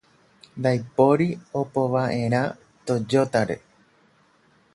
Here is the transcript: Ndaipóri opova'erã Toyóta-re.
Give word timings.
Ndaipóri 0.59 1.27
opova'erã 1.61 2.43
Toyóta-re. 2.85 3.57